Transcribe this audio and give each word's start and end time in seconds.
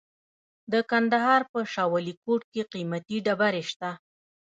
د 0.71 0.73
کندهار 0.91 1.41
په 1.51 1.59
شاه 1.73 1.91
ولیکوټ 1.93 2.41
کې 2.51 2.61
قیمتي 2.73 3.17
ډبرې 3.25 3.63
شته. 3.69 3.89